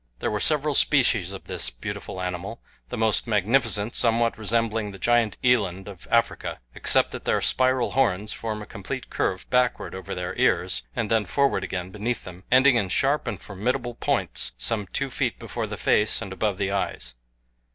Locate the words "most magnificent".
2.97-3.93